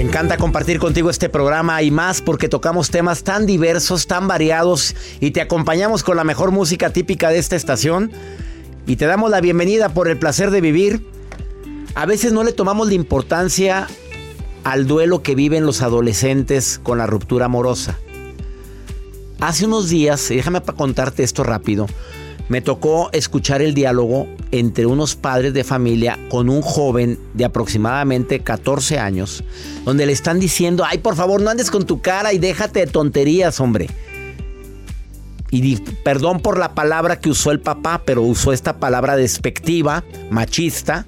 [0.00, 5.32] Encanta compartir contigo este programa y más porque tocamos temas tan diversos, tan variados y
[5.32, 8.12] te acompañamos con la mejor música típica de esta estación
[8.86, 11.04] y te damos la bienvenida por el placer de vivir.
[11.94, 13.88] A veces no le tomamos la importancia
[14.62, 17.98] al duelo que viven los adolescentes con la ruptura amorosa.
[19.40, 21.86] Hace unos días, déjame contarte esto rápido,
[22.48, 28.40] me tocó escuchar el diálogo entre unos padres de familia con un joven de aproximadamente
[28.40, 29.44] 14 años,
[29.84, 32.86] donde le están diciendo, ay, por favor, no andes con tu cara y déjate de
[32.86, 33.88] tonterías, hombre.
[35.50, 41.06] Y perdón por la palabra que usó el papá, pero usó esta palabra despectiva, machista,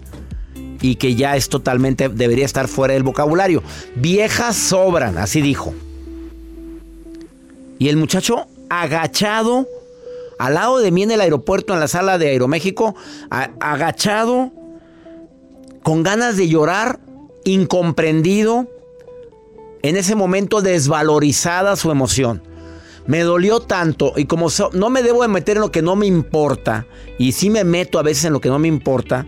[0.80, 3.62] y que ya es totalmente, debería estar fuera del vocabulario.
[3.96, 5.74] Viejas sobran, así dijo.
[7.78, 9.68] Y el muchacho agachado,
[10.40, 12.94] al lado de mí en el aeropuerto, en la sala de Aeroméxico,
[13.28, 14.50] agachado,
[15.82, 16.98] con ganas de llorar,
[17.44, 18.66] incomprendido,
[19.82, 22.42] en ese momento desvalorizada su emoción.
[23.06, 26.06] Me dolió tanto y como no me debo de meter en lo que no me
[26.06, 26.86] importa,
[27.18, 29.26] y sí me meto a veces en lo que no me importa,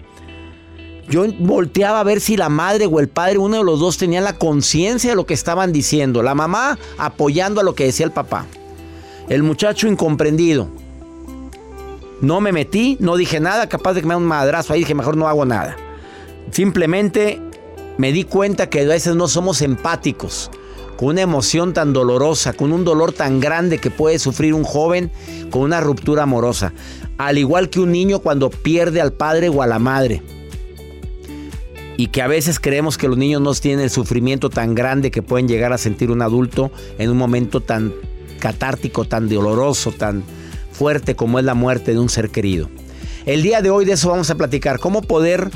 [1.11, 4.23] yo volteaba a ver si la madre o el padre, uno de los dos, tenía
[4.23, 6.23] la conciencia de lo que estaban diciendo.
[6.23, 8.47] La mamá apoyando a lo que decía el papá.
[9.29, 10.71] El muchacho incomprendido.
[12.23, 14.95] No me metí, no dije nada, capaz de que me da un madrazo ahí, dije
[14.95, 15.77] mejor no hago nada.
[16.53, 17.41] Simplemente
[17.99, 20.49] me di cuenta que a veces no somos empáticos
[20.97, 25.11] con una emoción tan dolorosa, con un dolor tan grande que puede sufrir un joven
[25.51, 26.73] con una ruptura amorosa.
[27.19, 30.23] Al igual que un niño cuando pierde al padre o a la madre.
[31.97, 35.23] Y que a veces creemos que los niños no tienen el sufrimiento tan grande que
[35.23, 37.93] pueden llegar a sentir un adulto en un momento tan
[38.39, 40.23] catártico, tan doloroso, tan
[41.15, 42.69] como es la muerte de un ser querido.
[43.25, 45.51] El día de hoy de eso vamos a platicar, cómo poder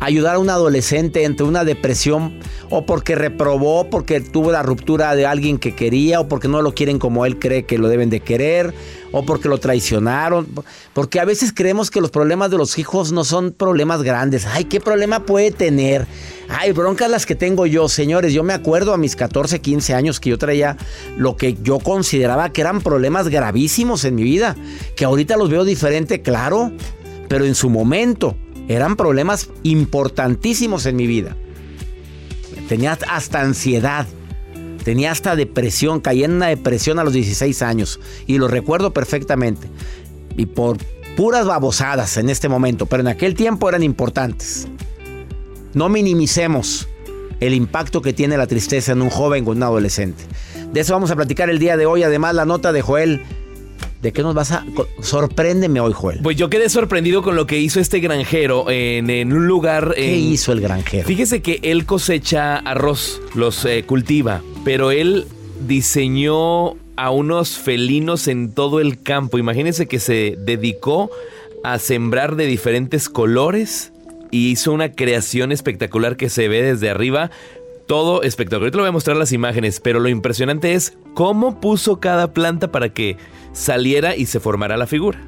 [0.00, 2.38] ayudar a un adolescente entre una depresión
[2.70, 6.74] o porque reprobó, porque tuvo la ruptura de alguien que quería o porque no lo
[6.74, 8.74] quieren como él cree que lo deben de querer
[9.12, 10.48] o porque lo traicionaron.
[10.92, 14.46] Porque a veces creemos que los problemas de los hijos no son problemas grandes.
[14.46, 16.06] Ay, ¿qué problema puede tener?
[16.48, 18.32] Ay, broncas las que tengo yo, señores.
[18.32, 20.76] Yo me acuerdo a mis 14, 15 años que yo traía
[21.16, 24.56] lo que yo consideraba que eran problemas gravísimos en mi vida.
[24.96, 26.72] Que ahorita los veo diferente, claro.
[27.28, 28.36] Pero en su momento
[28.68, 31.36] eran problemas importantísimos en mi vida.
[32.68, 34.06] Tenía hasta ansiedad.
[34.84, 36.00] Tenía hasta depresión.
[36.00, 38.00] Caí en una depresión a los 16 años.
[38.26, 39.68] Y lo recuerdo perfectamente.
[40.36, 40.78] Y por
[41.16, 42.86] puras babosadas en este momento.
[42.86, 44.66] Pero en aquel tiempo eran importantes.
[45.74, 46.88] No minimicemos
[47.40, 50.24] el impacto que tiene la tristeza en un joven o un adolescente.
[50.72, 52.02] De eso vamos a platicar el día de hoy.
[52.02, 53.22] Además, la nota de Joel
[54.04, 54.66] ¿De qué nos vas a...?
[55.00, 56.20] Sorpréndeme hoy, Joel.
[56.22, 59.94] Pues yo quedé sorprendido con lo que hizo este granjero en, en un lugar...
[59.96, 61.08] ¿Qué hizo el granjero?
[61.08, 65.24] Fíjese que él cosecha arroz, los eh, cultiva, pero él
[65.66, 69.38] diseñó a unos felinos en todo el campo.
[69.38, 71.10] Imagínense que se dedicó
[71.62, 73.90] a sembrar de diferentes colores
[74.30, 77.30] y hizo una creación espectacular que se ve desde arriba.
[77.86, 78.64] Todo espectacular.
[78.64, 82.70] Ahorita le voy a mostrar las imágenes, pero lo impresionante es cómo puso cada planta
[82.70, 83.16] para que
[83.54, 85.18] saliera y se formara la figura.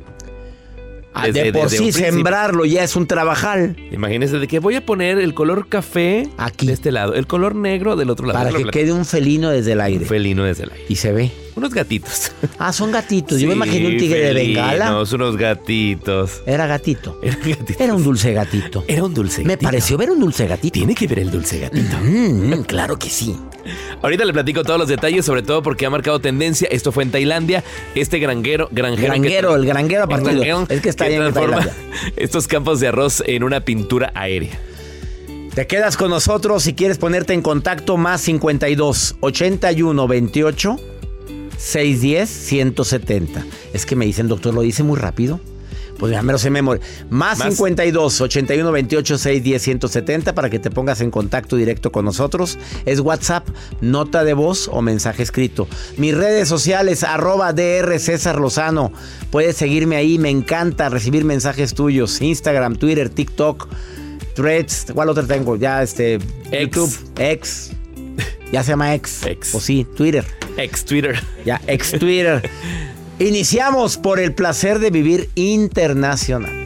[1.15, 3.75] Ah, Desde- de por sí, sembrarlo ya es un trabajal.
[3.91, 6.67] Imagínense de que voy a poner el color café Aquí.
[6.67, 8.39] de este lado, el color negro del otro lado.
[8.39, 10.01] Para que quede un felino desde el aire.
[10.01, 10.85] Un felino desde el aire.
[10.91, 11.31] Y se ve.
[11.57, 12.33] Unos gatitos.
[12.59, 13.39] Ah, son gatitos.
[13.41, 14.87] Yo me imaginé un tigre de bengala.
[14.87, 16.43] felinos, unos gatitos.
[16.47, 17.19] Era gatito.
[17.23, 17.81] Eran gatitos.
[17.81, 18.85] Era un dulce gatito.
[18.89, 19.65] Era un dulce Me gatito.
[19.67, 20.73] pareció ver un dulce gatito.
[20.73, 21.97] Tiene que ver el dulce gatito.
[22.03, 23.37] Mm, claro que sí.
[24.03, 26.67] Ahorita le platico todos los detalles, sobre todo porque ha marcado tendencia.
[26.71, 27.63] Esto fue en Tailandia.
[27.95, 29.03] Este granguero, granjero.
[29.13, 31.75] que- Granguero, el granguero a partir Es que está que en Tailandia.
[32.17, 34.59] estos campos de arroz en una pintura aérea.
[35.55, 40.81] Te quedas con nosotros si quieres ponerte en contacto más 52 81 28
[41.59, 43.45] 610 170.
[43.73, 45.41] Es que me dicen, doctor, lo dice muy rápido.
[45.99, 46.83] Pues ya me lo sé memoria.
[47.09, 47.55] Más, Más.
[47.55, 52.59] 52 81 28 610 170 para que te pongas en contacto directo con nosotros.
[52.85, 53.49] Es WhatsApp,
[53.81, 55.67] nota de voz o mensaje escrito.
[55.97, 58.93] Mis redes sociales, arroba DR César Lozano.
[59.31, 62.21] Puedes seguirme ahí, me encanta recibir mensajes tuyos.
[62.21, 63.69] Instagram, Twitter, TikTok,
[64.35, 64.87] Threads.
[64.93, 65.57] ¿Cuál otra tengo?
[65.57, 66.19] Ya este.
[66.51, 66.77] Ex.
[66.77, 67.71] YouTube, X.
[68.53, 69.23] Ya se llama X.
[69.27, 69.55] Ex.
[69.55, 70.25] O sí, Twitter.
[70.57, 71.19] Ex Twitter.
[71.45, 72.49] Ya, ex Twitter.
[73.19, 76.66] Iniciamos por el placer de vivir internacional.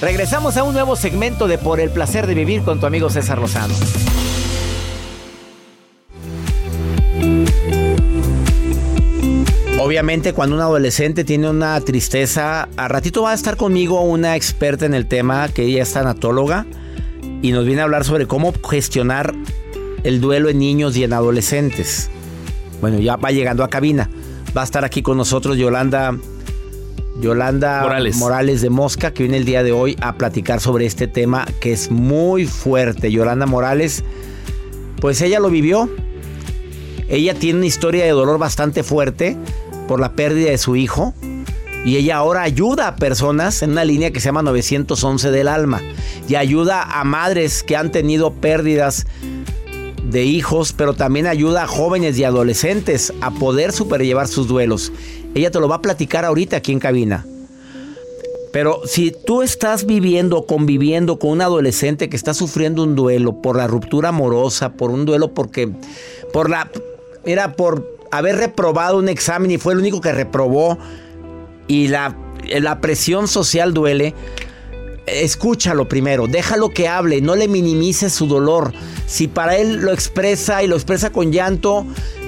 [0.00, 3.38] Regresamos a un nuevo segmento de Por el placer de vivir con tu amigo César
[3.38, 3.74] Lozano.
[9.78, 14.86] Obviamente cuando un adolescente tiene una tristeza, a ratito va a estar conmigo una experta
[14.86, 16.64] en el tema, que ella es tanatóloga,
[17.42, 19.34] y nos viene a hablar sobre cómo gestionar
[20.02, 22.10] el duelo en niños y en adolescentes.
[22.80, 24.08] Bueno, ya va llegando a cabina.
[24.56, 26.16] Va a estar aquí con nosotros Yolanda
[27.18, 27.82] Yolanda
[28.18, 28.60] Morales.
[28.60, 31.90] de Mosca, que viene el día de hoy a platicar sobre este tema que es
[31.90, 33.10] muy fuerte.
[33.10, 34.04] Yolanda Morales,
[35.00, 35.90] pues ella lo vivió.
[37.08, 39.36] Ella tiene una historia de dolor bastante fuerte
[39.88, 41.14] por la pérdida de su hijo.
[41.84, 45.80] Y ella ahora ayuda a personas en una línea que se llama 911 del alma.
[46.28, 49.06] Y ayuda a madres que han tenido pérdidas
[50.04, 54.92] de hijos, pero también ayuda a jóvenes y adolescentes a poder superllevar sus duelos.
[55.34, 57.26] Ella te lo va a platicar ahorita aquí en cabina.
[58.52, 63.40] Pero si tú estás viviendo o conviviendo con un adolescente que está sufriendo un duelo
[63.40, 65.70] por la ruptura amorosa, por un duelo porque
[66.32, 66.68] por la
[67.24, 70.78] mira por haber reprobado un examen y fue el único que reprobó
[71.68, 72.16] y la,
[72.60, 74.14] la presión social duele,
[75.06, 78.72] escúchalo primero, déjalo que hable, no le minimices su dolor.
[79.06, 81.86] Si para él lo expresa y lo expresa con llanto,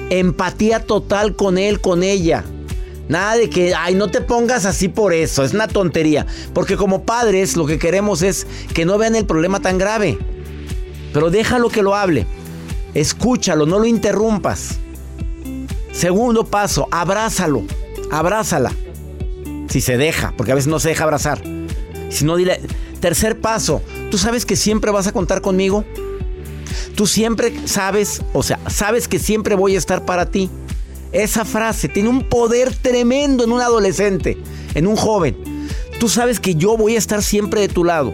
[0.09, 2.45] empatía total con él, con ella.
[3.13, 6.25] Nada de que, ay, no te pongas así por eso, es una tontería.
[6.51, 10.17] Porque como padres lo que queremos es que no vean el problema tan grave.
[11.13, 12.25] Pero déjalo que lo hable.
[12.95, 14.79] Escúchalo, no lo interrumpas.
[15.91, 17.61] Segundo paso, abrázalo,
[18.09, 18.71] abrázala.
[19.69, 21.39] Si se deja, porque a veces no se deja abrazar.
[22.09, 22.61] Si no, dile.
[22.99, 25.85] Tercer paso, ¿tú sabes que siempre vas a contar conmigo?
[26.95, 30.49] Tú siempre sabes, o sea, sabes que siempre voy a estar para ti.
[31.13, 34.37] Esa frase tiene un poder tremendo en un adolescente,
[34.73, 35.37] en un joven.
[35.99, 38.13] Tú sabes que yo voy a estar siempre de tu lado.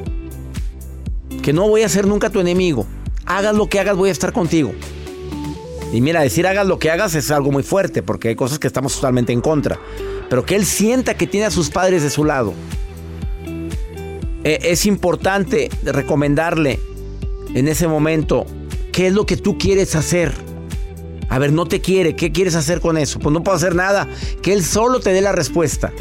[1.42, 2.86] Que no voy a ser nunca tu enemigo.
[3.26, 4.74] Hagas lo que hagas, voy a estar contigo.
[5.94, 8.68] Y mira, decir hagas lo que hagas es algo muy fuerte, porque hay cosas que
[8.68, 9.80] estamos totalmente en contra.
[10.30, 12.54] Pero que él sienta que tiene a sus padres de su lado.
[14.44, 16.80] Eh, es importante recomendarle
[17.54, 18.46] en ese momento
[18.92, 20.49] qué es lo que tú quieres hacer.
[21.30, 23.20] A ver, no te quiere, ¿qué quieres hacer con eso?
[23.20, 24.08] Pues no puedo hacer nada,
[24.42, 25.94] que él solo te dé la respuesta.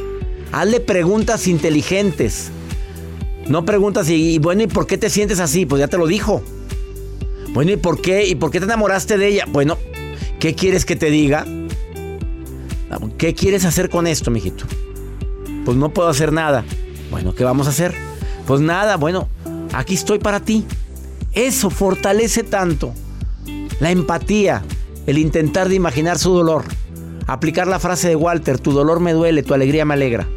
[0.52, 2.50] Hazle preguntas inteligentes.
[3.46, 5.66] No preguntas y, bueno, ¿y por qué te sientes así?
[5.66, 6.42] Pues ya te lo dijo.
[7.50, 8.26] Bueno, ¿y por qué?
[8.26, 9.44] ¿Y por qué te enamoraste de ella?
[9.48, 9.78] Bueno,
[10.38, 11.46] ¿qué quieres que te diga?
[13.18, 14.64] ¿Qué quieres hacer con esto, mijito?
[15.64, 16.64] Pues no puedo hacer nada.
[17.10, 17.94] Bueno, ¿qué vamos a hacer?
[18.46, 19.28] Pues nada, bueno,
[19.72, 20.64] aquí estoy para ti.
[21.32, 22.94] Eso fortalece tanto.
[23.80, 24.62] La empatía,
[25.08, 26.64] el intentar de imaginar su dolor.
[27.26, 30.28] Aplicar la frase de Walter, tu dolor me duele, tu alegría me alegra.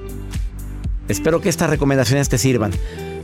[1.09, 2.71] Espero que estas recomendaciones te sirvan.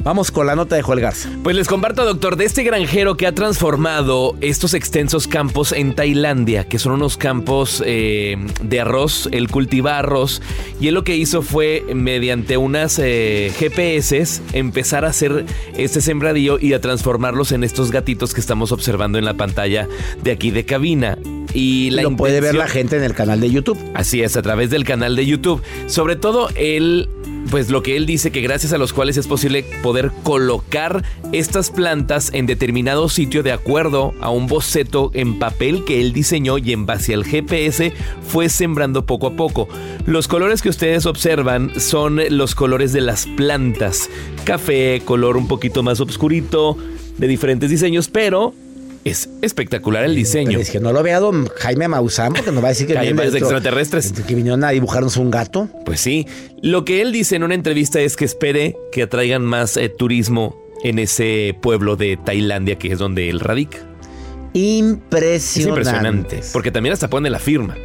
[0.04, 1.30] Vamos con la nota de Joel Garza.
[1.44, 6.66] Pues les comparto, doctor, de este granjero que ha transformado estos extensos campos en Tailandia,
[6.66, 9.30] que son unos campos eh, de arroz.
[9.32, 10.42] Él cultiva arroz
[10.82, 15.46] y él lo que hizo fue, mediante unas eh, GPS, empezar a hacer
[15.78, 19.88] este sembradío y a transformarlos en estos gatitos que estamos observando en la pantalla
[20.24, 21.18] de aquí de cabina.
[21.54, 23.78] Y la lo puede ver la gente en el canal de YouTube.
[23.94, 25.62] Así es, a través del canal de YouTube.
[25.88, 27.10] Sobre todo, él
[27.50, 31.70] pues lo que él dice que gracias a los cuales es posible poder colocar estas
[31.70, 36.74] plantas en determinado sitio de acuerdo a un boceto en papel que él diseñó y
[36.74, 37.94] en base al GPS
[38.28, 39.68] fue sembrando poco a poco.
[40.06, 44.10] Los colores que ustedes observan son los colores de las plantas.
[44.44, 46.78] Café, color un poquito más oscurito,
[47.18, 48.54] de diferentes diseños, pero
[49.10, 50.60] es espectacular el diseño.
[50.60, 53.32] Es que no lo vea don Jaime Maussan porque nos va a decir que vienen
[53.32, 54.12] de extraterrestres.
[54.12, 55.70] Que vinieron a dibujarnos un gato.
[55.86, 56.28] Pues sí.
[56.62, 60.58] Lo que él dice en una entrevista es que espere que atraigan más eh, turismo
[60.84, 63.80] en ese pueblo de Tailandia que es donde él radica.
[64.54, 65.60] Impresionante.
[65.60, 66.42] Es impresionante.
[66.54, 67.76] Porque también hasta pone la firma.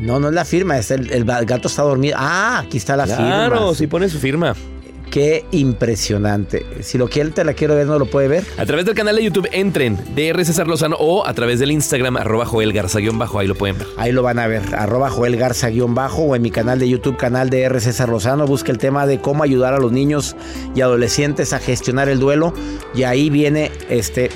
[0.00, 2.16] No, no es la firma, es el, gato está dormido.
[2.18, 3.26] Ah, aquí está la firma.
[3.48, 4.54] Claro, sí pone su firma.
[5.10, 6.66] Qué impresionante.
[6.80, 8.44] Si lo quiere, te la quiero ver, ¿no lo puede ver?
[8.58, 12.16] A través del canal de YouTube, entren, DR César Lozano, o a través del Instagram,
[12.16, 13.86] arroba Joel Garza-bajo, ahí lo pueden ver.
[13.96, 17.48] Ahí lo van a ver, arroba Joel Garza-bajo, o en mi canal de YouTube, canal
[17.50, 17.80] de R.
[17.80, 20.36] César Lozano, busca el tema de cómo ayudar a los niños
[20.74, 22.52] y adolescentes a gestionar el duelo,
[22.94, 24.30] y ahí viene este...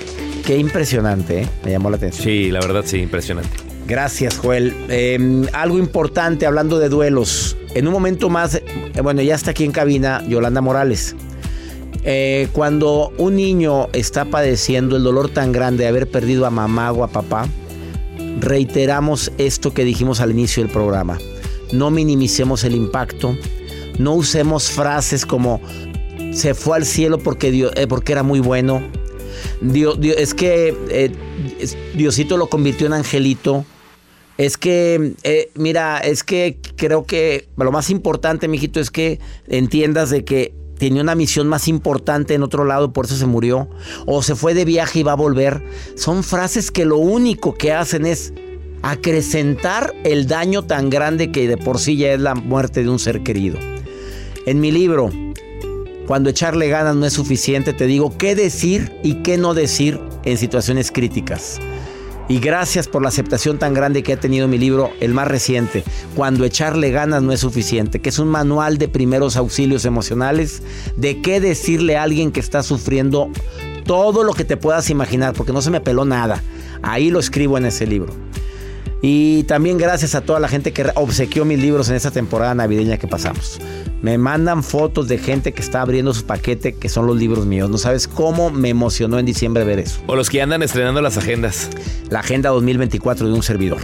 [0.47, 1.49] Qué impresionante, ¿eh?
[1.65, 2.25] me llamó la atención.
[2.25, 3.51] Sí, la verdad sí, impresionante.
[3.87, 4.75] Gracias, Joel.
[4.89, 7.57] Em, algo importante hablando de duelos.
[7.75, 8.63] En un momento más, eh,
[9.03, 11.17] bueno, ya está aquí en cabina Yolanda Morales.
[12.05, 16.93] Eh, cuando un niño está padeciendo el dolor tan grande de haber perdido a mamá
[16.93, 17.49] o a papá,
[18.41, 21.19] reiteramos esto que dijimos al inicio del programa.
[21.73, 23.37] No minimicemos el impacto.
[23.99, 25.61] No usemos frases como
[26.33, 28.83] se fue al cielo porque, eh, porque era muy bueno.
[29.63, 31.11] Dios, es que
[31.95, 33.65] Diosito lo convirtió en angelito.
[34.39, 40.11] Es que, eh, mira, es que creo que lo más importante, mijito, es que entiendas
[40.11, 43.69] de que tenía una misión más importante en otro lado, por eso se murió.
[44.07, 45.63] O se fue de viaje y va a volver.
[45.95, 48.33] Son frases que lo único que hacen es
[48.83, 52.99] acrecentar el daño tan grande que de por sí ya es la muerte de un
[52.99, 53.59] ser querido.
[54.45, 55.11] En mi libro,
[56.07, 60.37] cuando echarle ganas no es suficiente, te digo qué decir y qué no decir en
[60.37, 61.61] situaciones críticas.
[62.29, 65.85] Y gracias por la aceptación tan grande que ha tenido mi libro, el más reciente,
[66.15, 70.63] Cuando echarle ganas no es suficiente, que es un manual de primeros auxilios emocionales,
[70.97, 73.29] de qué decirle a alguien que está sufriendo
[73.85, 76.43] todo lo que te puedas imaginar, porque no se me peló nada.
[76.83, 78.13] Ahí lo escribo en ese libro.
[79.03, 82.99] Y también gracias a toda la gente que obsequió mis libros en esta temporada navideña
[82.99, 83.59] que pasamos.
[84.03, 87.71] Me mandan fotos de gente que está abriendo su paquete, que son los libros míos.
[87.71, 90.01] No sabes cómo me emocionó en diciembre ver eso.
[90.09, 91.71] O los que andan estrenando las agendas.
[92.11, 93.79] La agenda 2024 de un servidor.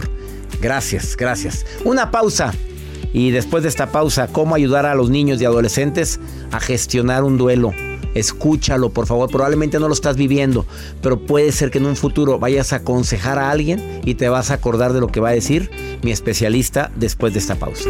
[0.61, 1.65] Gracias, gracias.
[1.85, 2.53] Una pausa.
[3.13, 6.19] Y después de esta pausa, ¿cómo ayudar a los niños y adolescentes
[6.51, 7.73] a gestionar un duelo?
[8.13, 9.31] Escúchalo, por favor.
[9.31, 10.65] Probablemente no lo estás viviendo,
[11.01, 14.51] pero puede ser que en un futuro vayas a aconsejar a alguien y te vas
[14.51, 15.71] a acordar de lo que va a decir
[16.03, 17.89] mi especialista después de esta pausa.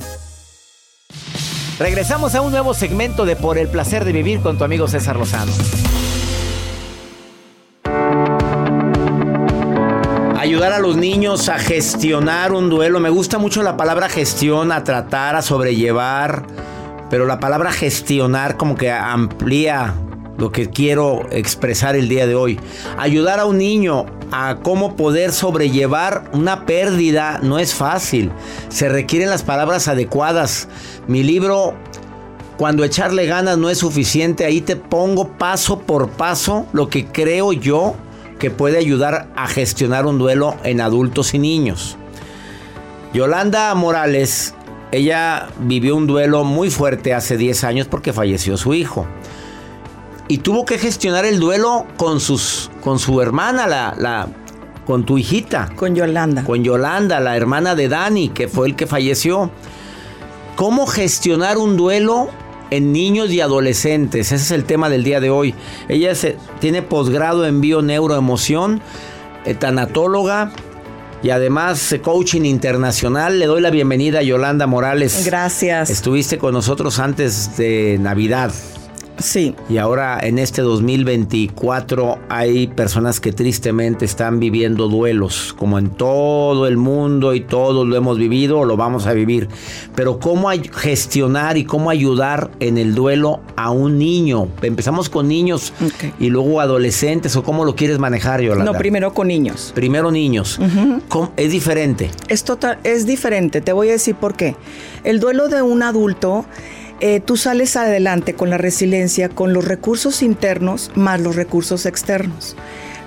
[1.81, 5.15] Regresamos a un nuevo segmento de Por el placer de vivir con tu amigo César
[5.17, 5.51] Lozano.
[10.37, 12.99] ayudar a los niños a gestionar un duelo.
[12.99, 16.45] Me gusta mucho la palabra gestión, a tratar, a sobrellevar,
[17.09, 19.95] pero la palabra gestionar como que amplía
[20.41, 22.59] lo que quiero expresar el día de hoy.
[22.97, 28.31] Ayudar a un niño a cómo poder sobrellevar una pérdida no es fácil.
[28.69, 30.67] Se requieren las palabras adecuadas.
[31.07, 31.75] Mi libro,
[32.57, 37.53] cuando echarle ganas no es suficiente, ahí te pongo paso por paso lo que creo
[37.53, 37.93] yo
[38.39, 41.97] que puede ayudar a gestionar un duelo en adultos y niños.
[43.13, 44.55] Yolanda Morales,
[44.91, 49.05] ella vivió un duelo muy fuerte hace 10 años porque falleció su hijo.
[50.31, 54.29] Y tuvo que gestionar el duelo con, sus, con su hermana, la, la,
[54.85, 55.69] con tu hijita.
[55.75, 56.45] Con Yolanda.
[56.45, 59.51] Con Yolanda, la hermana de Dani, que fue el que falleció.
[60.55, 62.29] ¿Cómo gestionar un duelo
[62.69, 64.31] en niños y adolescentes.
[64.31, 65.53] Ese es el tema del día de hoy.
[65.89, 68.79] Ella se, tiene posgrado en bioneuroemoción,
[69.59, 70.53] tanatóloga
[71.21, 73.37] y además coaching internacional.
[73.37, 75.25] Le doy la bienvenida a Yolanda Morales.
[75.25, 75.89] Gracias.
[75.89, 78.53] Estuviste con nosotros antes de Navidad.
[79.21, 79.55] Sí.
[79.69, 86.67] Y ahora en este 2024 hay personas que tristemente están viviendo duelos, como en todo
[86.67, 89.47] el mundo y todos lo hemos vivido o lo vamos a vivir.
[89.95, 94.47] Pero cómo gestionar y cómo ayudar en el duelo a un niño.
[94.61, 96.13] Empezamos con niños okay.
[96.19, 98.71] y luego adolescentes o cómo lo quieres manejar, Yolanda.
[98.71, 99.71] No, primero con niños.
[99.75, 100.59] Primero niños.
[100.59, 101.29] Uh -huh.
[101.37, 102.09] Es diferente.
[102.27, 103.61] Es total, es diferente.
[103.61, 104.55] Te voy a decir por qué.
[105.03, 106.45] El duelo de un adulto
[107.01, 112.55] eh, tú sales adelante con la resiliencia, con los recursos internos más los recursos externos.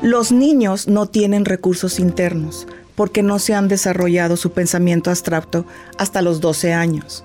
[0.03, 5.65] Los niños no tienen recursos internos porque no se han desarrollado su pensamiento abstracto
[5.97, 7.25] hasta los 12 años.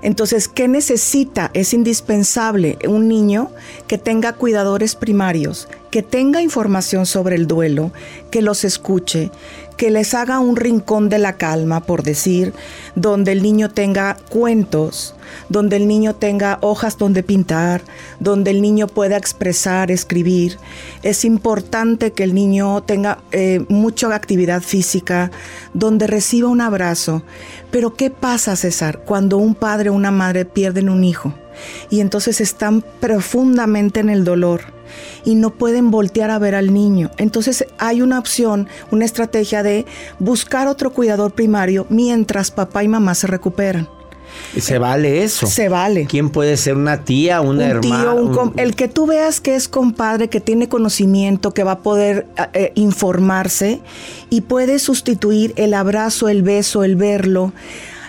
[0.00, 1.50] Entonces, ¿qué necesita?
[1.54, 3.50] Es indispensable un niño
[3.86, 7.92] que tenga cuidadores primarios, que tenga información sobre el duelo,
[8.30, 9.30] que los escuche,
[9.78, 12.52] que les haga un rincón de la calma, por decir,
[12.96, 15.14] donde el niño tenga cuentos,
[15.48, 17.82] donde el niño tenga hojas donde pintar,
[18.18, 20.58] donde el niño pueda expresar, escribir.
[21.02, 25.30] Es importante que el niño tenga eh, mucha actividad física,
[25.74, 27.22] donde reciba un abrazo.
[27.70, 31.32] Pero ¿qué pasa, César, cuando un padre o una madre pierden un hijo?
[31.88, 34.77] Y entonces están profundamente en el dolor
[35.24, 37.10] y no pueden voltear a ver al niño.
[37.18, 39.86] Entonces hay una opción, una estrategia de
[40.18, 43.88] buscar otro cuidador primario mientras papá y mamá se recuperan.
[44.56, 45.46] ¿Se vale eso?
[45.46, 46.06] Se vale.
[46.06, 48.12] ¿Quién puede ser una tía, una un hermana?
[48.12, 48.52] Tío, un un...
[48.56, 52.72] El que tú veas que es compadre, que tiene conocimiento, que va a poder eh,
[52.74, 53.80] informarse
[54.30, 57.52] y puede sustituir el abrazo, el beso, el verlo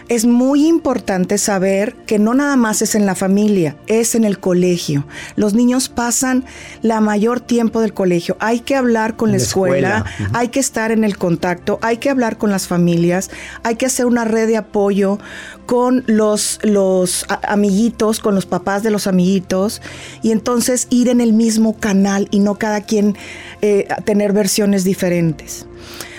[0.10, 4.40] es muy importante saber que no nada más es en la familia, es en el
[4.40, 5.06] colegio.
[5.36, 6.46] Los niños pasan
[6.82, 8.36] la mayor tiempo del colegio.
[8.40, 10.06] Hay que hablar con la, la escuela, escuela.
[10.20, 10.38] Uh -huh.
[10.40, 13.30] hay que estar en el contacto, hay que hablar con las familias,
[13.64, 15.20] hay que hacer una red de apoyo
[15.68, 19.82] con los, los amiguitos, con los papás de los amiguitos,
[20.24, 23.16] y entonces ir en el mismo canal y no cada quien
[23.62, 25.68] eh, tener versiones diferentes.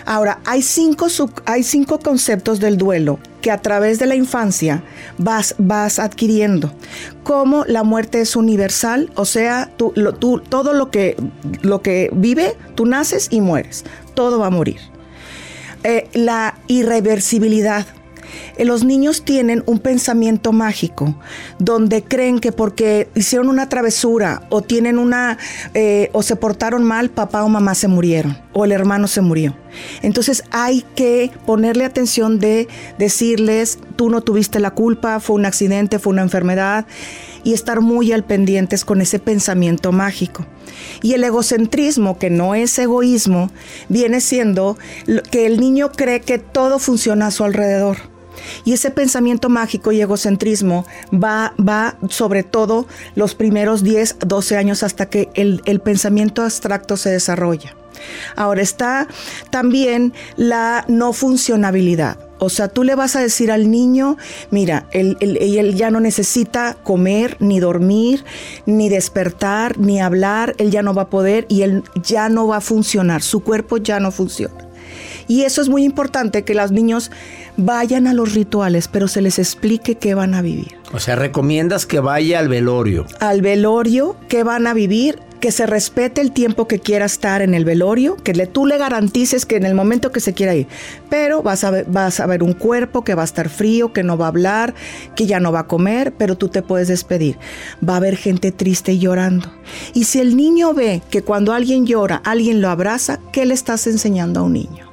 [0.04, 1.06] Ahora, hay cinco,
[1.46, 4.82] hay cinco conceptos del duelo que a través de la infancia
[5.18, 6.72] vas, vas adquiriendo.
[7.22, 11.16] Como la muerte es universal, o sea, tú, lo, tú, todo lo que,
[11.62, 13.84] lo que vive, tú naces y mueres.
[14.14, 14.80] Todo va a morir.
[15.82, 17.86] Eh, la irreversibilidad.
[18.56, 21.14] Eh, los niños tienen un pensamiento mágico
[21.58, 25.38] donde creen que porque hicieron una travesura o tienen una
[25.74, 29.56] eh, o se portaron mal, papá o mamá se murieron o el hermano se murió.
[30.02, 35.98] Entonces hay que ponerle atención de decirles, tú no tuviste la culpa, fue un accidente,
[35.98, 36.86] fue una enfermedad
[37.44, 40.46] y estar muy al pendientes con ese pensamiento mágico.
[41.02, 43.50] Y el egocentrismo, que no es egoísmo,
[43.88, 44.76] viene siendo
[45.30, 47.98] que el niño cree que todo funciona a su alrededor.
[48.64, 54.82] Y ese pensamiento mágico y egocentrismo va, va sobre todo los primeros 10, 12 años
[54.82, 57.74] hasta que el, el pensamiento abstracto se desarrolla.
[58.36, 59.08] Ahora está
[59.50, 62.18] también la no funcionabilidad.
[62.42, 64.16] O sea, tú le vas a decir al niño,
[64.50, 68.24] mira, él, él, él, ya no necesita comer, ni dormir,
[68.64, 72.56] ni despertar, ni hablar, él ya no va a poder y él ya no va
[72.56, 74.69] a funcionar, su cuerpo ya no funciona.
[75.30, 77.12] Y eso es muy importante, que los niños
[77.56, 80.74] vayan a los rituales, pero se les explique qué van a vivir.
[80.92, 83.06] O sea, recomiendas que vaya al velorio.
[83.20, 87.54] Al velorio, qué van a vivir, que se respete el tiempo que quiera estar en
[87.54, 90.66] el velorio, que le, tú le garantices que en el momento que se quiera ir,
[91.08, 94.02] pero vas a, ver, vas a ver un cuerpo que va a estar frío, que
[94.02, 94.74] no va a hablar,
[95.14, 97.38] que ya no va a comer, pero tú te puedes despedir.
[97.88, 99.48] Va a haber gente triste y llorando.
[99.94, 103.86] Y si el niño ve que cuando alguien llora, alguien lo abraza, ¿qué le estás
[103.86, 104.89] enseñando a un niño?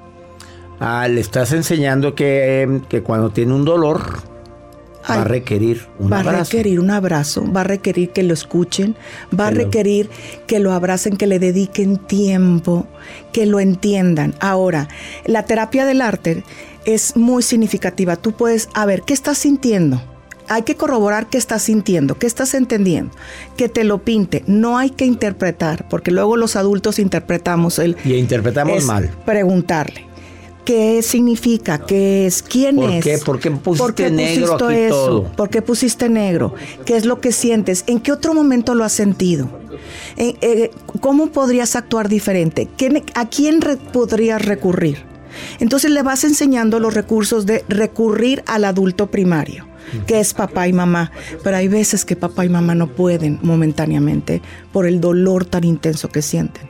[0.80, 4.02] Ah, le estás enseñando que, que cuando tiene un dolor
[5.10, 6.52] va a requerir un va a abrazo.
[6.52, 8.96] requerir un abrazo, va a requerir que lo escuchen,
[9.38, 10.10] va a requerir
[10.48, 12.88] que lo abracen, que le dediquen tiempo,
[13.32, 14.36] que lo entiendan.
[14.40, 14.90] Ahora,
[15.26, 16.44] la terapia del arte
[16.86, 18.16] es muy significativa.
[18.18, 20.02] Tú puedes, a ver, ¿qué estás sintiendo?
[20.50, 23.12] Hay que corroborar qué estás sintiendo, qué estás entendiendo,
[23.58, 24.44] que te lo pinte.
[24.48, 27.98] No hay que interpretar, porque luego los adultos interpretamos el...
[28.06, 29.10] Y interpretamos es mal.
[29.26, 30.07] Preguntarle.
[30.68, 31.78] ¿Qué significa?
[31.80, 32.44] ¿Qué es?
[32.44, 33.02] ¿Quién ¿Por es?
[33.06, 33.18] qué?
[33.20, 34.96] ¿Por qué pusiste ¿Por qué negro aquí eso?
[35.08, 35.24] todo?
[35.32, 36.54] ¿Por qué pusiste negro?
[36.86, 37.86] ¿Qué es lo que sientes?
[37.88, 39.48] ¿En qué otro momento lo has sentido?
[40.18, 42.68] Eh, eh, ¿Cómo podrías actuar diferente?
[42.76, 43.62] ¿Quién- ¿A quién
[43.94, 45.04] podrías recurrir?
[45.62, 49.66] Entonces le vas enseñando los recursos de recurrir al adulto primario,
[50.06, 51.12] que es papá y mamá.
[51.44, 56.10] Pero hay veces que papá y mamá no pueden momentáneamente por el dolor tan intenso
[56.10, 56.68] que sienten.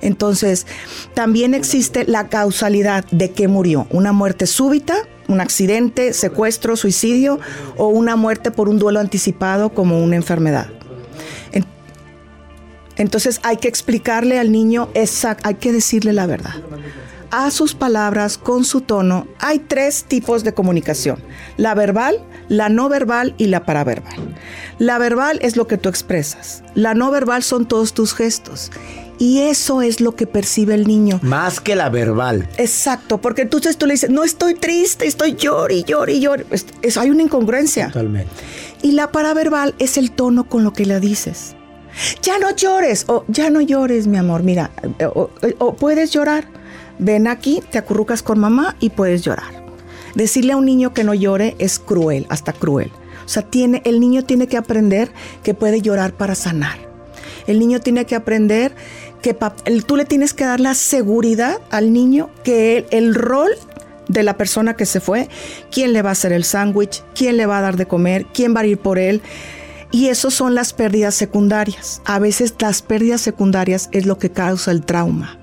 [0.00, 0.66] Entonces,
[1.14, 3.86] también existe la causalidad de que murió.
[3.90, 4.96] Una muerte súbita,
[5.28, 7.40] un accidente, secuestro, suicidio
[7.78, 10.66] o una muerte por un duelo anticipado como una enfermedad.
[11.52, 11.64] En-
[12.96, 16.54] Entonces hay que explicarle al niño, exact, hay que decirle la verdad.
[17.36, 21.18] A sus palabras, con su tono, hay tres tipos de comunicación.
[21.56, 24.14] La verbal, la no verbal y la paraverbal.
[24.78, 26.62] La verbal es lo que tú expresas.
[26.76, 28.70] La no verbal son todos tus gestos.
[29.18, 31.18] Y eso es lo que percibe el niño.
[31.24, 32.48] Más que la verbal.
[32.56, 36.44] Exacto, porque entonces tú le dices, no estoy triste, estoy llori, llori, llori.
[36.52, 37.88] Es- es- hay una incongruencia.
[37.88, 38.30] Totalmente.
[38.82, 41.56] Y la paraverbal es el tono con lo que le dices.
[42.22, 44.70] Ya no llores, o ya no llores, mi amor, mira,
[45.14, 46.46] o, o puedes llorar.
[46.98, 49.64] Ven aquí, te acurrucas con mamá y puedes llorar.
[50.14, 52.92] Decirle a un niño que no llore es cruel, hasta cruel.
[53.24, 55.10] O sea, tiene, el niño tiene que aprender
[55.42, 56.78] que puede llorar para sanar.
[57.46, 58.74] El niño tiene que aprender
[59.22, 63.50] que el- tú le tienes que dar la seguridad al niño que él- el rol
[64.08, 65.28] de la persona que se fue,
[65.70, 68.54] quién le va a hacer el sándwich, quién le va a dar de comer, quién
[68.54, 69.22] va a ir por él.
[69.90, 72.02] Y eso son las pérdidas secundarias.
[72.04, 75.38] A veces las pérdidas secundarias es lo que causa el trauma.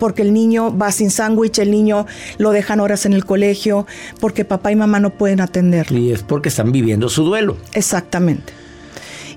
[0.00, 2.06] Porque el niño va sin sándwich, el niño
[2.38, 3.86] lo dejan horas en el colegio,
[4.18, 5.96] porque papá y mamá no pueden atenderlo.
[5.96, 7.56] Y es porque están viviendo su duelo.
[7.74, 8.52] Exactamente.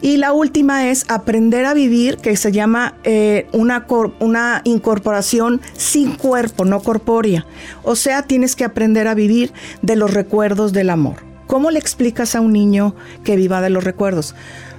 [0.03, 3.85] Y la última es aprender a vivir, que se llama eh, una,
[4.19, 7.45] una incorporación sin cuerpo, no corpórea.
[7.83, 11.23] O sea, tienes que aprender a vivir de los recuerdos del amor.
[11.47, 14.35] ¿Cómo le explicas a un niño que viva de los recuerdos?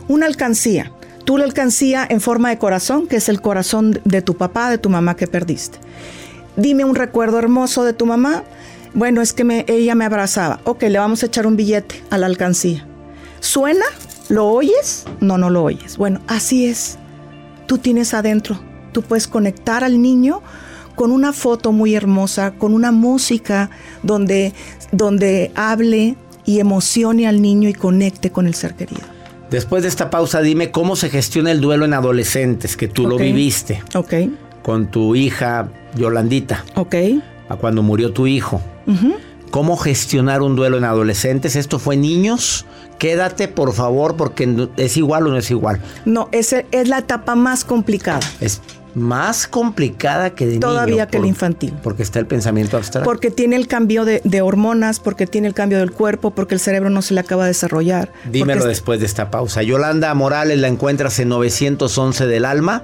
[0.08, 0.92] Una alcancía.
[1.24, 4.78] Tú la alcancía en forma de corazón, que es el corazón de tu papá, de
[4.78, 5.78] tu mamá que perdiste.
[6.56, 8.44] Dime un recuerdo hermoso de tu mamá.
[8.92, 10.60] Bueno, es que ella me abrazaba.
[10.64, 12.86] Ok, le vamos a echar un billete a la alcancía.
[13.40, 13.84] ¿Suena?
[14.28, 15.04] ¿Lo oyes?
[15.20, 15.96] No, no lo oyes.
[15.96, 16.98] Bueno, así es.
[17.66, 18.60] Tú tienes adentro.
[18.92, 20.42] Tú puedes conectar al niño
[20.94, 23.70] con una foto muy hermosa, con una música
[24.02, 24.52] donde,
[24.92, 29.13] donde hable y emocione al niño y conecte con el ser querido.
[29.54, 33.16] Después de esta pausa, dime cómo se gestiona el duelo en adolescentes, que tú lo
[33.18, 34.12] viviste Ok,
[34.64, 36.94] con tu hija Yolandita, ok.
[37.48, 38.60] a cuando murió tu hijo.
[39.52, 41.54] ¿Cómo gestionar un duelo en adolescentes?
[41.54, 42.66] ¿Esto fue niños?
[42.98, 45.80] Quédate, por favor, porque es igual o no es igual.
[46.04, 48.18] No, ese es la etapa más complicada.
[48.40, 48.60] Es
[48.94, 51.74] más complicada que de Todavía niño, que el por- infantil.
[51.82, 53.08] Porque está el pensamiento abstracto.
[53.08, 56.60] Porque tiene el cambio de, de hormonas, porque tiene el cambio del cuerpo, porque el
[56.60, 58.12] cerebro no se le acaba de desarrollar.
[58.30, 59.62] Dímelo después de esta pausa.
[59.62, 62.82] Yolanda Morales la encuentras en 911 del Alma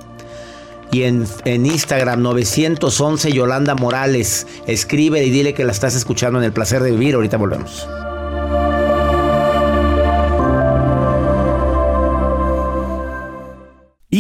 [0.93, 4.47] y en, en Instagram 911 Yolanda Morales.
[4.67, 7.15] Escribe y dile que la estás escuchando en el placer de vivir.
[7.15, 7.87] Ahorita volvemos.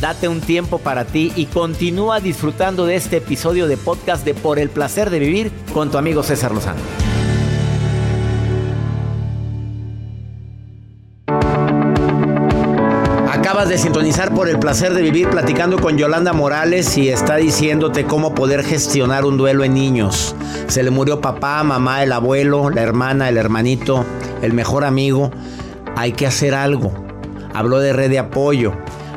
[0.00, 4.58] Date un tiempo para ti y continúa disfrutando de este episodio de podcast de Por
[4.58, 6.80] el placer de vivir con tu amigo César Lozano.
[13.30, 18.04] Acabas de sintonizar por el placer de vivir platicando con Yolanda Morales y está diciéndote
[18.04, 20.34] cómo poder gestionar un duelo en niños.
[20.66, 24.04] Se le murió papá, mamá, el abuelo, la hermana, el hermanito,
[24.42, 25.30] el mejor amigo.
[25.96, 26.92] Hay que hacer algo.
[27.54, 28.74] Habló de red de apoyo.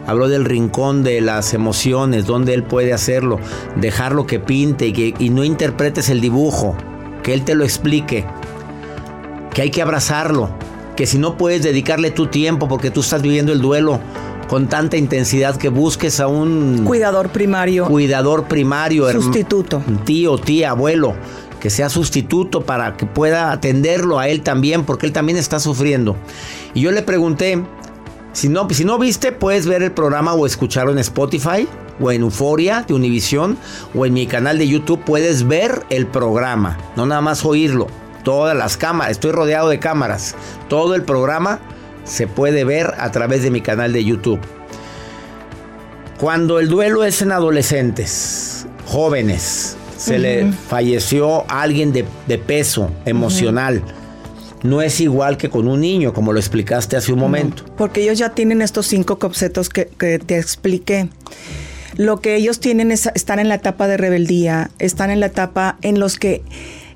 [0.10, 3.40] Habló del rincón de las emociones, donde él puede hacerlo.
[3.76, 6.76] Dejarlo que pinte y, que, y no interpretes el dibujo.
[7.22, 8.26] Que él te lo explique.
[9.54, 10.50] Que hay que abrazarlo.
[10.96, 14.00] Que si no puedes dedicarle tu tiempo porque tú estás viviendo el duelo
[14.48, 17.86] con tanta intensidad que busques a un cuidador primario.
[17.86, 19.12] Cuidador primario.
[19.12, 19.84] Sustituto.
[20.06, 21.14] Tío, tía, abuelo.
[21.60, 26.16] Que sea sustituto para que pueda atenderlo a él también, porque él también está sufriendo.
[26.74, 27.64] Y yo le pregunté,
[28.40, 31.68] si no, si no viste, puedes ver el programa o escucharlo en Spotify
[32.00, 33.58] o en Euforia de Univisión
[33.94, 35.04] o en mi canal de YouTube.
[35.04, 37.88] Puedes ver el programa, no nada más oírlo.
[38.24, 40.36] Todas las cámaras, estoy rodeado de cámaras.
[40.70, 41.60] Todo el programa
[42.06, 44.40] se puede ver a través de mi canal de YouTube.
[46.18, 53.84] Cuando el duelo es en adolescentes, jóvenes, se le falleció alguien de, de peso emocional.
[54.64, 57.64] No es igual que con un niño, como lo explicaste hace un momento.
[57.68, 61.10] No, porque ellos ya tienen estos cinco conceptos que, que, te expliqué.
[61.96, 65.78] Lo que ellos tienen es, están en la etapa de rebeldía, están en la etapa
[65.82, 66.44] en los que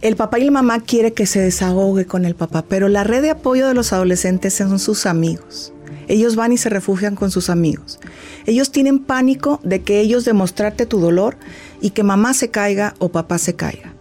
[0.02, 3.22] el papá y la mamá quiere que se desahogue con el papá, pero la red
[3.22, 5.72] de apoyo de los adolescentes son sus amigos.
[6.10, 8.00] Ellos van y se refugian con sus amigos.
[8.46, 11.38] Ellos tienen pánico de que ellos demostrarte tu dolor
[11.80, 13.94] y que mamá se caiga o papá se caiga.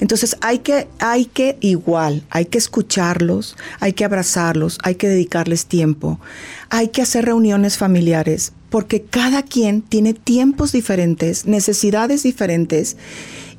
[0.00, 5.66] Entonces hay que, hay que igual, hay que escucharlos, hay que abrazarlos, hay que dedicarles
[5.66, 6.20] tiempo,
[6.68, 12.96] hay que hacer reuniones familiares, porque cada quien tiene tiempos diferentes, necesidades diferentes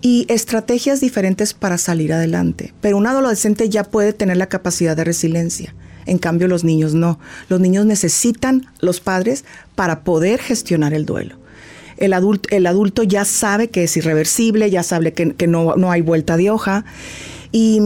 [0.02, 2.74] y estrategias diferentes para salir adelante.
[2.82, 5.74] Pero un adolescente ya puede tener la capacidad de resiliencia.
[6.06, 7.20] En cambio, los niños no.
[7.50, 9.44] Los niños necesitan los padres
[9.76, 11.38] para poder gestionar el duelo.
[11.98, 15.92] El adulto, el adulto ya sabe que es irreversible, ya sabe que, que no, no,
[15.92, 16.86] hay vuelta de hoja.
[17.52, 17.80] Y,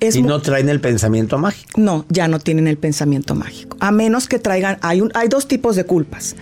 [0.00, 1.80] es y no traen el pensamiento mágico.
[1.80, 3.76] No, ya no tienen el pensamiento mágico.
[3.80, 6.36] A menos que traigan, hay, un, hay dos tipos de culpas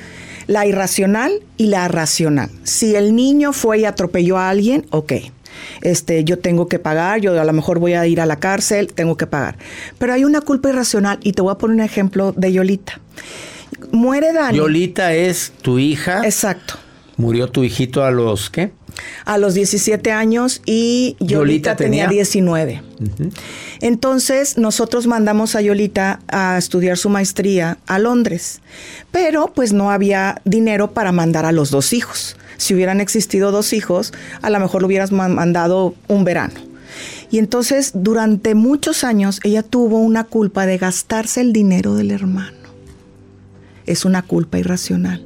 [0.47, 2.51] la irracional y la racional.
[2.63, 5.13] Si el niño fue y atropelló a alguien, ok.
[5.81, 8.93] Este, yo tengo que pagar, yo a lo mejor voy a ir a la cárcel,
[8.93, 9.57] tengo que pagar.
[9.99, 13.01] Pero hay una culpa irracional y te voy a poner un ejemplo de Yolita.
[13.93, 14.59] Muere Dani.
[14.59, 16.25] Yolita es tu hija.
[16.25, 16.79] Exacto.
[17.17, 18.73] Murió tu hijito a los qué?
[19.25, 22.83] A los 17 años y Yolita, Yolita tenía, tenía 19.
[22.99, 23.33] Uh -huh.
[23.81, 28.61] Entonces nosotros mandamos a Yolita a estudiar su maestría a Londres,
[29.13, 32.37] pero pues no había dinero para mandar a los dos hijos.
[32.59, 36.61] Si hubieran existido dos hijos, a lo mejor lo hubieras mandado un verano.
[37.31, 42.57] Y entonces durante muchos años ella tuvo una culpa de gastarse el dinero del hermano.
[43.85, 45.26] Es una culpa irracional.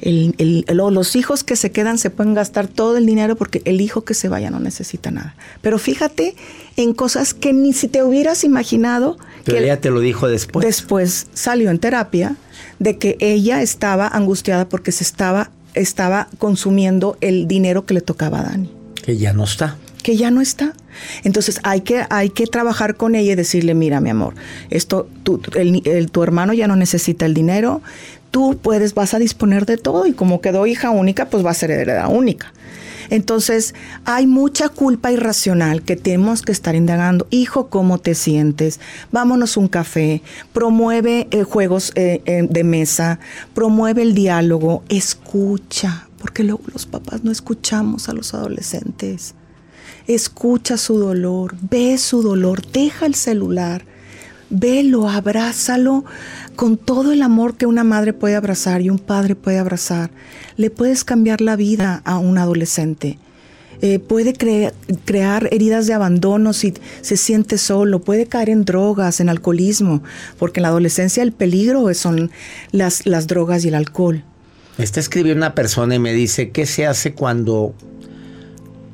[0.00, 3.80] El, el, los hijos que se quedan se pueden gastar todo el dinero porque el
[3.80, 5.34] hijo que se vaya no necesita nada.
[5.60, 6.34] Pero fíjate
[6.76, 9.18] en cosas que ni si te hubieras imaginado.
[9.44, 10.64] Pero que ella te lo dijo después.
[10.64, 12.36] Después salió en terapia
[12.78, 18.40] de que ella estaba angustiada porque se estaba, estaba consumiendo el dinero que le tocaba
[18.40, 18.70] a Dani.
[19.02, 19.76] Que ya no está.
[20.02, 20.74] Que ya no está.
[21.24, 24.34] Entonces hay que, hay que trabajar con ella y decirle, mira, mi amor,
[24.70, 27.82] esto, tu, el, el, tu hermano ya no necesita el dinero,
[28.30, 31.54] tú puedes, vas a disponer de todo y como quedó hija única, pues va a
[31.54, 32.52] ser heredera única.
[33.10, 37.26] Entonces, hay mucha culpa irracional que tenemos que estar indagando.
[37.30, 38.80] Hijo, ¿cómo te sientes?
[39.12, 40.22] Vámonos un café.
[40.52, 43.18] Promueve eh, juegos eh, eh, de mesa.
[43.54, 44.82] Promueve el diálogo.
[44.88, 46.08] Escucha.
[46.18, 49.34] Porque luego los papás no escuchamos a los adolescentes.
[50.06, 51.54] Escucha su dolor.
[51.62, 52.60] Ve su dolor.
[52.72, 53.84] Deja el celular.
[54.50, 56.04] Velo, abrázalo
[56.58, 60.10] con todo el amor que una madre puede abrazar y un padre puede abrazar.
[60.56, 63.16] Le puedes cambiar la vida a un adolescente.
[63.80, 64.72] Eh, puede cre
[65.04, 70.02] crear heridas de abandono si se siente solo, puede caer en drogas, en alcoholismo,
[70.36, 72.32] porque en la adolescencia el peligro son
[72.72, 74.24] las, las drogas y el alcohol.
[74.78, 77.72] Me está escribiendo una persona y me dice, ¿qué se hace cuando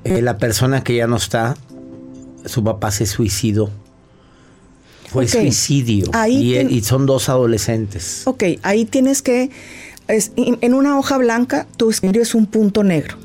[0.05, 1.57] eh, la persona que ya no está,
[2.45, 3.71] su papá se suicidó?
[5.15, 5.43] Fue okay.
[5.43, 6.11] suicidio.
[6.29, 8.23] Y, y, son dos adolescentes.
[8.27, 9.49] Ok, ahí tienes que,
[10.09, 13.17] es, en una hoja blanca, tú escribes un punto negro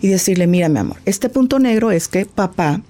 [0.00, 2.82] y decirle, mira mi amor, este punto negro es que papá,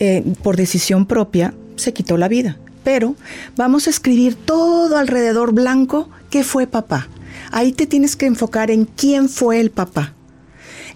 [0.00, 2.58] eh, por decisión propia, se quitó la vida.
[2.84, 3.16] Pero
[3.56, 7.08] vamos a escribir todo alrededor blanco que fue papá.
[7.52, 10.12] Ahí te tienes que enfocar en quién fue el papá,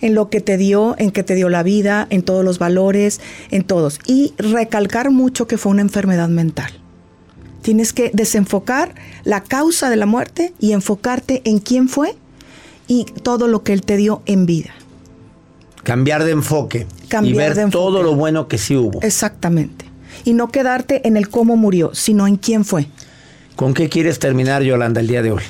[0.03, 3.21] en lo que te dio, en que te dio la vida, en todos los valores,
[3.51, 3.99] en todos.
[4.07, 6.82] Y recalcar mucho que fue una enfermedad mental.
[7.63, 8.95] Tienes que desenfocar
[9.25, 12.17] la causa de la muerte y enfocarte en quién fue
[12.89, 14.71] y todo lo que él te dio en vida.
[15.83, 16.87] Cambiar de enfoque.
[17.09, 17.83] Cambiar y ver de enfoque.
[17.85, 19.01] todo lo bueno que sí hubo.
[19.03, 19.87] Exactamente.
[20.25, 22.87] Y no quedarte en el cómo murió, sino en quién fue.
[23.57, 25.43] ¿Con qué quieres terminar, Yolanda, el día de hoy?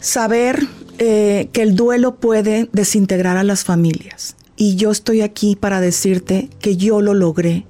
[0.00, 0.66] Saber
[0.98, 4.36] eh, que el duelo puede desintegrar a las familias.
[4.56, 7.64] Y yo estoy aquí para decirte que yo lo logré,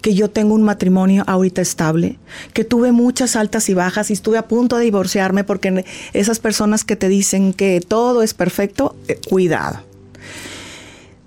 [0.00, 2.18] que yo tengo un matrimonio ahorita estable,
[2.52, 6.84] que tuve muchas altas y bajas y estuve a punto de divorciarme porque esas personas
[6.84, 9.80] que te dicen que todo es perfecto, eh, cuidado.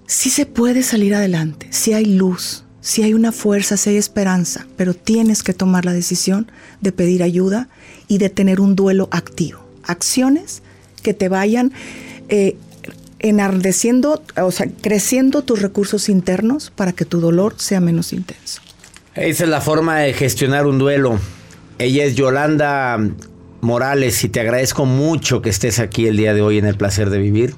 [0.08, 4.68] Sí se puede salir adelante, sí hay luz, sí hay una fuerza, sí hay esperanza,
[4.78, 7.70] pero tienes que tomar la decisión de pedir ayuda
[8.08, 9.60] y de tener un duelo activo.
[9.84, 10.62] Acciones
[11.02, 11.72] que te vayan
[12.30, 12.58] eh,
[13.25, 18.61] enardeciendo, o sea, creciendo tus recursos internos para que tu dolor sea menos intenso.
[19.15, 21.19] Esa es la forma de gestionar un duelo.
[21.79, 22.99] Ella es Yolanda
[23.61, 27.09] Morales y te agradezco mucho que estés aquí el día de hoy en el placer
[27.09, 27.55] de vivir.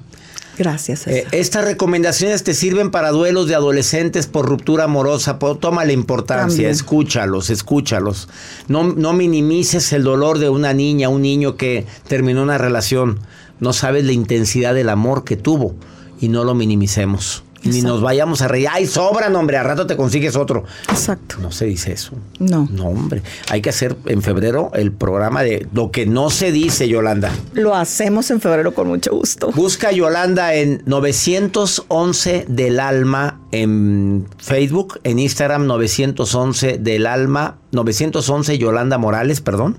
[0.58, 1.06] Gracias.
[1.06, 5.38] Eh, estas recomendaciones te sirven para duelos de adolescentes por ruptura amorosa.
[5.38, 6.70] Por, toma la importancia, También.
[6.70, 8.28] escúchalos, escúchalos.
[8.66, 13.20] No, no minimices el dolor de una niña, un niño que terminó una relación.
[13.60, 15.74] No sabes la intensidad del amor que tuvo
[16.20, 17.44] y no lo minimicemos.
[17.64, 18.68] Ni nos vayamos a reír.
[18.70, 19.56] ¡Ay, sobran, hombre!
[19.56, 20.64] A rato te consigues otro.
[20.88, 21.36] Exacto.
[21.40, 22.12] No se dice eso.
[22.38, 22.68] No.
[22.70, 23.22] No, hombre.
[23.48, 27.32] Hay que hacer en febrero el programa de lo que no se dice, Yolanda.
[27.54, 29.50] Lo hacemos en febrero con mucho gusto.
[29.52, 38.58] Busca a Yolanda en 911 del alma en Facebook, en Instagram 911 del alma, 911
[38.58, 39.78] Yolanda Morales, perdón.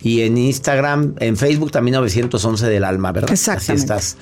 [0.00, 3.32] Y en Instagram, en Facebook también 911 del alma, ¿verdad?
[3.32, 3.82] Así Exactamente.
[3.82, 4.16] estás.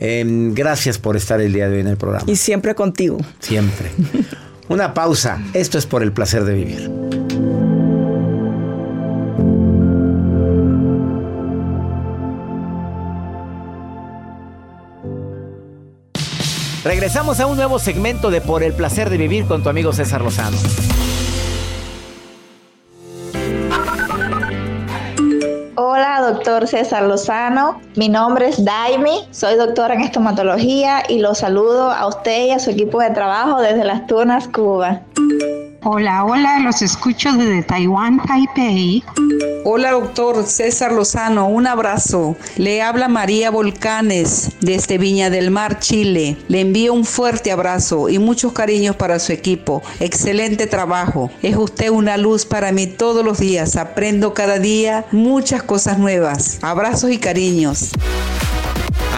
[0.00, 2.24] Em, gracias por estar el día de hoy en el programa.
[2.26, 3.18] Y siempre contigo.
[3.38, 3.90] Siempre.
[4.68, 5.42] Una pausa.
[5.52, 6.90] Esto es por el placer de vivir.
[16.82, 20.22] Regresamos a un nuevo segmento de Por el placer de vivir con tu amigo César
[20.22, 20.56] Lozano.
[26.40, 27.82] Doctor César Lozano.
[27.96, 32.58] Mi nombre es Daimi, soy doctora en estomatología y los saludo a usted y a
[32.58, 35.02] su equipo de trabajo desde Las Tunas, Cuba.
[35.82, 39.02] Hola, hola, los escucho desde Taiwán, Taipei.
[39.64, 42.36] Hola, doctor César Lozano, un abrazo.
[42.58, 46.36] Le habla María Volcanes desde Viña del Mar, Chile.
[46.48, 49.82] Le envío un fuerte abrazo y muchos cariños para su equipo.
[50.00, 51.30] Excelente trabajo.
[51.42, 53.76] Es usted una luz para mí todos los días.
[53.76, 56.58] Aprendo cada día muchas cosas nuevas.
[56.60, 57.92] Abrazos y cariños.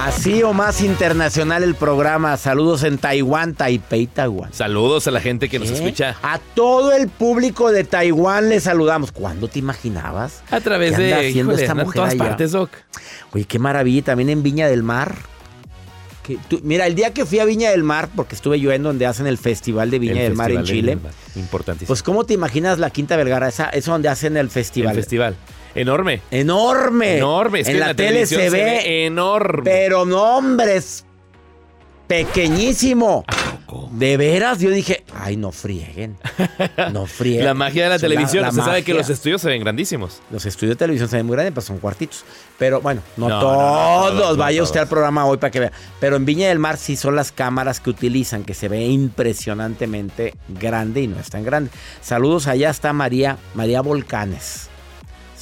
[0.01, 2.37] Así o más internacional el programa.
[2.37, 4.53] Saludos en Taiwán, Taipei, Taiwán.
[4.53, 9.13] Saludos a la gente que nos escucha A todo el público de Taiwán le saludamos.
[9.13, 10.43] ¿Cuándo te imaginabas?
[10.51, 12.19] a través ¿Qué anda de haciendo híjole, esta mujer todas allá?
[12.25, 12.71] partes, Doc.
[13.33, 14.03] Oye, qué maravilla.
[14.03, 15.15] También en Viña del Mar.
[16.25, 18.83] Que tú- mira, el día que fui a Viña del Mar, porque estuve yo en
[18.83, 20.97] donde hacen el Festival de Viña El del Mar en Chile.
[20.97, 21.13] Mar.
[21.37, 21.89] Importantísimo.
[21.89, 23.49] Pues, ¿cómo te imaginas la Quinta Vergara?
[23.49, 24.91] Esa, eso donde hacen el festival.
[24.91, 25.37] el festival.
[25.75, 26.21] Enorme.
[26.31, 27.17] Enorme.
[27.17, 27.61] Enorme.
[27.61, 29.63] Es en la, tele se ve, enorme.
[29.65, 31.05] pero no, hombre, es
[32.07, 33.25] pequeñísimo.
[33.93, 36.19] De veras, yo dije, ay, no frieguen.
[36.93, 37.47] No frieguen.
[37.47, 38.43] La magia de la televisión.
[38.43, 40.21] la Usted sabe que los estudios se ven grandísimos.
[40.31, 42.25] Los estudios de televisión se ven muy grandes, pero son cuartitos.
[42.59, 44.13] Pero bueno, no, todos.
[44.13, 45.73] no, todos, no Vaya usted al programa hoy para que vea.
[46.01, 50.35] Pero en Viña del Mar sí son las cámaras que utilizan, que se ve impresionantemente
[50.49, 51.71] grande y no es tan grande.
[52.03, 54.69] Saludos, allá está María, María Volcanes.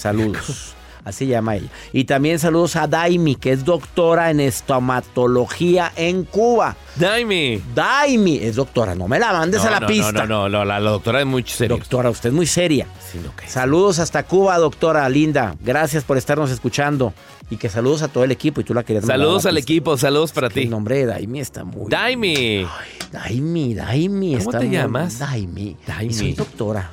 [0.01, 0.75] Saludos.
[1.05, 1.69] Así llama ella.
[1.93, 6.77] Y también saludos a Daimi, que es doctora en estomatología en Cuba.
[6.97, 7.63] Daimi.
[7.75, 10.13] Daimi es doctora, no me la mandes No, a la no, pista.
[10.13, 11.77] No, no, no, la, la doctora es muy seria.
[11.77, 12.87] Doctora, usted es muy seria.
[13.47, 15.57] Saludos hasta Cuba, doctora linda.
[15.61, 17.13] Gracias por estarnos escuchando.
[17.53, 18.61] Y que saludos a todo el equipo.
[18.61, 19.73] Y tú la querías Saludos la al pista.
[19.73, 20.61] equipo, saludos para ti.
[20.61, 21.91] El nombre de Daimi está muy.
[21.91, 22.65] Daimi.
[23.11, 24.29] Daimi, Daimi.
[24.37, 25.19] ¿Cómo está te muy- llamas?
[25.19, 25.77] Daimi.
[25.85, 26.13] Daimi.
[26.13, 26.89] Y soy doctora.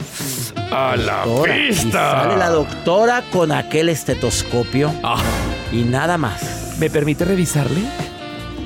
[0.72, 1.58] A la Doctora.
[1.58, 1.92] Y pista.
[2.24, 4.94] sale la doctora con aquel estetoscopio.
[5.04, 5.22] Ah.
[5.72, 6.76] Y nada más.
[6.80, 7.82] ¿Me permite revisarle?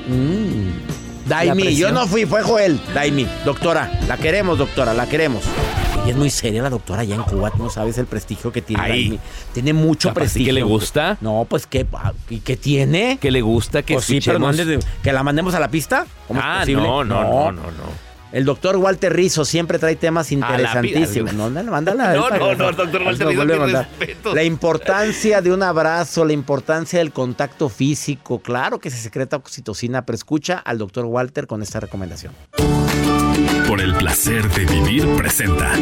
[0.08, 1.28] Mm.
[1.28, 2.80] La Daimi, yo no fui, fue Joel.
[2.94, 5.42] Daimi, doctora, la queremos, doctora, la queremos.
[6.04, 8.82] Y es muy seria la doctora allá en Cuba, no sabes el prestigio que tiene
[8.82, 9.20] Ahí.
[9.54, 10.46] Tiene mucho sí prestigio.
[10.48, 11.16] que le gusta.
[11.20, 11.86] No, pues que
[12.28, 13.18] ¿y qué tiene?
[13.20, 14.78] Que le gusta que Pues sí, pero no escuchemos.
[14.78, 16.06] andes de- que la mandemos a la pista.
[16.26, 16.82] ¿Cómo es Ah, posible?
[16.82, 18.11] no, no, no, no, no.
[18.32, 21.34] El doctor Walter Rizzo siempre trae temas interesantísimos.
[21.34, 22.14] No, no, mándala.
[22.14, 24.34] No, no, no, doctor Walter Rizzo.
[24.34, 28.40] La importancia de un abrazo, la importancia del contacto físico.
[28.40, 32.32] Claro que se secreta oxitocina, pero escucha al doctor Walter con esta recomendación.
[33.68, 35.72] Por el placer de vivir presenta.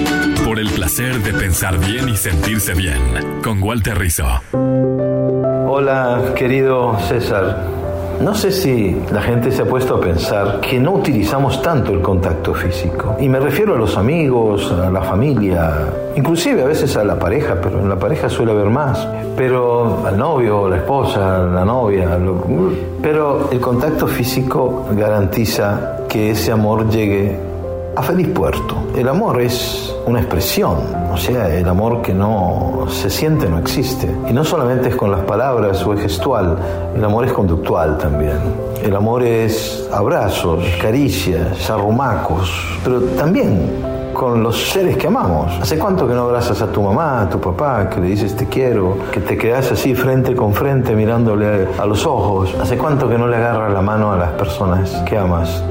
[0.45, 3.43] Por el placer de pensar bien y sentirse bien.
[3.43, 4.27] Con Walter Rizzo.
[4.53, 7.80] Hola, querido César.
[8.21, 12.03] No sé si la gente se ha puesto a pensar que no utilizamos tanto el
[12.03, 13.17] contacto físico.
[13.19, 17.57] Y me refiero a los amigos, a la familia, inclusive a veces a la pareja,
[17.63, 19.09] pero en la pareja suele haber más.
[19.37, 22.19] Pero al novio, la esposa, la novia.
[23.01, 27.50] pero el contacto físico garantiza que ese amor llegue
[28.01, 28.77] a feliz puerto.
[28.97, 30.79] El amor es una expresión,
[31.13, 34.11] o sea, el amor que no se siente no existe.
[34.27, 36.57] Y no solamente es con las palabras o es gestual,
[36.97, 38.39] el amor es conductual también.
[38.83, 42.51] El amor es abrazos, caricias, arrumacos,
[42.83, 43.69] pero también
[44.21, 45.51] con los seres que amamos.
[45.63, 48.45] ¿Hace cuánto que no abrazas a tu mamá, a tu papá, que le dices te
[48.45, 52.55] quiero, que te quedas así frente con frente mirándole a los ojos?
[52.61, 55.65] ¿Hace cuánto que no le agarras la mano a las personas que amas?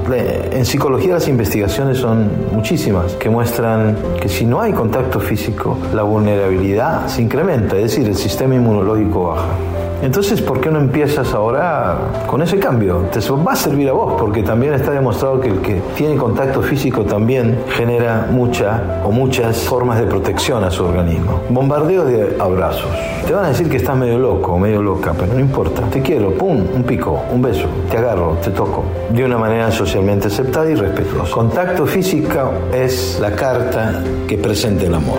[0.50, 6.02] En psicología las investigaciones son muchísimas que muestran que si no hay contacto físico, la
[6.02, 9.79] vulnerabilidad se incrementa, es decir, el sistema inmunológico baja.
[10.02, 13.04] Entonces, ¿por qué no empiezas ahora con ese cambio?
[13.12, 16.62] Te va a servir a vos, porque también está demostrado que el que tiene contacto
[16.62, 21.42] físico también genera mucha o muchas formas de protección a su organismo.
[21.50, 22.90] Bombardeo de abrazos.
[23.26, 25.82] Te van a decir que estás medio loco, medio loca, pero no importa.
[25.90, 28.84] Te quiero, pum, un pico, un beso, te agarro, te toco.
[29.10, 31.32] De una manera socialmente aceptada y respetuosa.
[31.32, 35.18] Contacto físico es la carta que presenta el amor.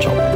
[0.00, 0.31] Chao.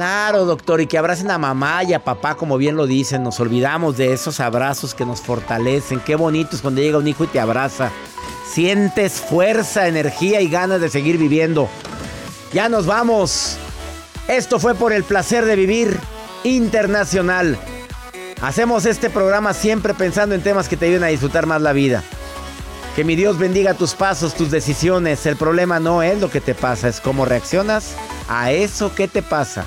[0.00, 3.22] Claro, doctor, y que abracen a mamá y a papá, como bien lo dicen.
[3.22, 6.00] Nos olvidamos de esos abrazos que nos fortalecen.
[6.00, 7.90] Qué bonito es cuando llega un hijo y te abraza.
[8.50, 11.68] Sientes fuerza, energía y ganas de seguir viviendo.
[12.54, 13.58] Ya nos vamos.
[14.26, 16.00] Esto fue por el placer de vivir
[16.44, 17.58] internacional.
[18.40, 22.02] Hacemos este programa siempre pensando en temas que te ayuden a disfrutar más la vida.
[22.96, 25.26] Que mi Dios bendiga tus pasos, tus decisiones.
[25.26, 27.94] El problema no es lo que te pasa, es cómo reaccionas
[28.30, 29.66] a eso que te pasa.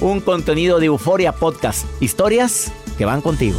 [0.00, 1.86] Un contenido de Euforia Podcast.
[2.00, 3.58] Historias que van contigo.